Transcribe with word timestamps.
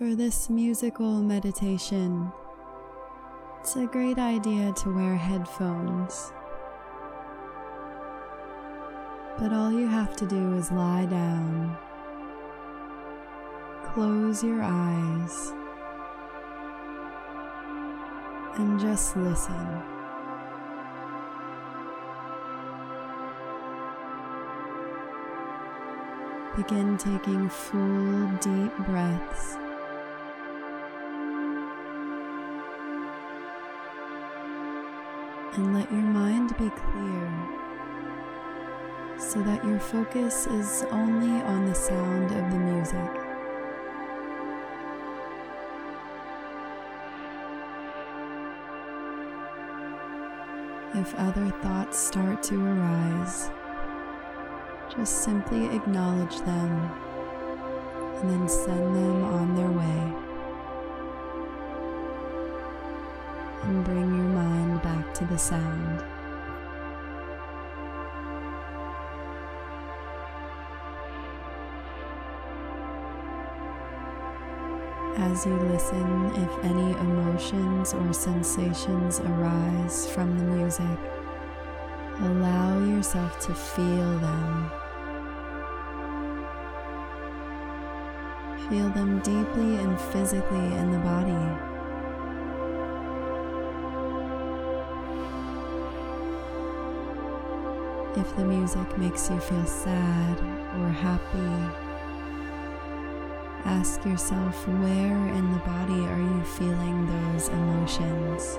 For 0.00 0.14
this 0.14 0.48
musical 0.48 1.20
meditation, 1.20 2.32
it's 3.60 3.76
a 3.76 3.84
great 3.84 4.16
idea 4.16 4.72
to 4.72 4.94
wear 4.94 5.14
headphones. 5.14 6.32
But 9.38 9.52
all 9.52 9.70
you 9.70 9.86
have 9.86 10.16
to 10.16 10.26
do 10.26 10.54
is 10.54 10.72
lie 10.72 11.04
down, 11.04 11.76
close 13.92 14.42
your 14.42 14.62
eyes, 14.62 15.52
and 18.56 18.80
just 18.80 19.18
listen. 19.18 19.82
Begin 26.56 26.96
taking 26.96 27.50
full 27.50 28.30
deep 28.38 28.74
breaths. 28.86 29.58
And 35.54 35.74
let 35.74 35.90
your 35.90 36.00
mind 36.00 36.56
be 36.56 36.70
clear 36.70 37.60
so 39.18 39.42
that 39.42 39.64
your 39.64 39.80
focus 39.80 40.46
is 40.46 40.84
only 40.90 41.42
on 41.42 41.66
the 41.66 41.74
sound 41.74 42.30
of 42.30 42.50
the 42.50 42.58
music. 42.58 43.30
If 50.94 51.14
other 51.16 51.50
thoughts 51.62 51.98
start 51.98 52.42
to 52.44 52.64
arise, 52.64 53.50
just 54.96 55.22
simply 55.24 55.74
acknowledge 55.76 56.38
them 56.40 56.90
and 58.20 58.30
then 58.30 58.48
send 58.48 58.96
them 58.96 59.24
on 59.24 59.54
their 59.56 59.70
way. 59.70 60.29
And 63.62 63.84
bring 63.84 64.14
your 64.16 64.28
mind 64.28 64.82
back 64.82 65.12
to 65.14 65.24
the 65.26 65.36
sound. 65.38 66.02
As 75.18 75.44
you 75.44 75.52
listen, 75.52 76.32
if 76.36 76.64
any 76.64 76.92
emotions 76.92 77.92
or 77.92 78.12
sensations 78.12 79.20
arise 79.20 80.10
from 80.10 80.38
the 80.38 80.44
music, 80.44 80.98
allow 82.20 82.78
yourself 82.84 83.38
to 83.40 83.54
feel 83.54 84.18
them. 84.18 84.70
Feel 88.70 88.88
them 88.90 89.20
deeply 89.20 89.76
and 89.76 90.00
physically 90.00 90.74
in 90.76 90.90
the 90.90 90.98
body. 90.98 91.69
If 98.16 98.34
the 98.34 98.44
music 98.44 98.98
makes 98.98 99.30
you 99.30 99.38
feel 99.38 99.64
sad 99.64 100.40
or 100.80 100.88
happy, 100.88 101.76
ask 103.64 104.04
yourself 104.04 104.66
where 104.66 105.16
in 105.28 105.52
the 105.52 105.60
body 105.60 106.06
are 106.06 106.18
you 106.18 106.42
feeling 106.42 107.06
those 107.06 107.48
emotions? 107.48 108.58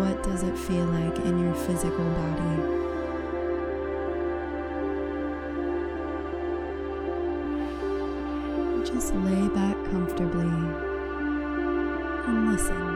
What 0.00 0.22
does 0.22 0.44
it 0.44 0.56
feel 0.56 0.86
like 0.86 1.18
in 1.26 1.38
your 1.38 1.54
physical 1.54 2.04
body? 2.04 2.62
Just 8.90 9.14
lay 9.14 9.48
back 9.48 9.76
comfortably 9.90 10.46
and 12.26 12.50
listen. 12.50 12.95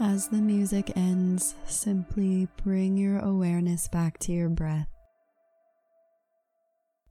As 0.00 0.28
the 0.28 0.36
music 0.36 0.92
ends, 0.94 1.56
simply 1.66 2.46
bring 2.62 2.96
your 2.96 3.18
awareness 3.18 3.88
back 3.88 4.16
to 4.20 4.32
your 4.32 4.48
breath. 4.48 4.86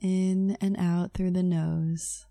In 0.00 0.56
and 0.60 0.76
out 0.76 1.14
through 1.14 1.30
the 1.30 1.44
nose. 1.44 2.26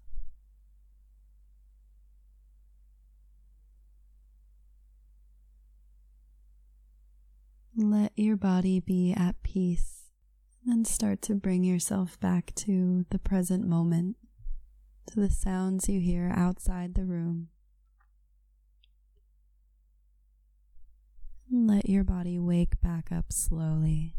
Let 7.77 8.11
your 8.17 8.35
body 8.35 8.81
be 8.81 9.13
at 9.13 9.41
peace 9.43 10.11
and 10.67 10.85
start 10.85 11.21
to 11.23 11.33
bring 11.33 11.63
yourself 11.63 12.19
back 12.19 12.53
to 12.55 13.05
the 13.09 13.19
present 13.19 13.65
moment, 13.65 14.17
to 15.07 15.21
the 15.21 15.29
sounds 15.29 15.87
you 15.87 16.01
hear 16.01 16.29
outside 16.35 16.95
the 16.95 17.05
room. 17.05 17.47
Let 21.53 21.89
your 21.89 22.05
body 22.05 22.39
wake 22.39 22.79
back 22.79 23.11
up 23.11 23.33
slowly. 23.33 24.15